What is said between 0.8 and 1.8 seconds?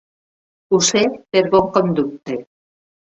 sé per bon